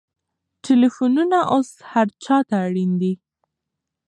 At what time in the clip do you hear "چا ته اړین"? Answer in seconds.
2.23-2.91